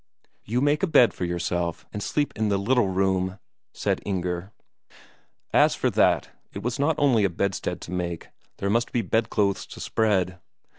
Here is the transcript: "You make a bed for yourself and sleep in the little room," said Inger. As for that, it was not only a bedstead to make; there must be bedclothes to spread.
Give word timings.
"You 0.45 0.61
make 0.61 0.81
a 0.81 0.87
bed 0.87 1.13
for 1.13 1.25
yourself 1.25 1.85
and 1.93 2.01
sleep 2.01 2.33
in 2.35 2.49
the 2.49 2.57
little 2.57 2.87
room," 2.87 3.37
said 3.71 4.01
Inger. 4.03 4.51
As 5.53 5.75
for 5.75 5.91
that, 5.91 6.31
it 6.53 6.63
was 6.63 6.79
not 6.79 6.95
only 6.97 7.23
a 7.23 7.29
bedstead 7.29 7.79
to 7.81 7.91
make; 7.91 8.29
there 8.57 8.71
must 8.71 8.91
be 8.91 9.03
bedclothes 9.03 9.67
to 9.67 9.79
spread. 9.79 10.39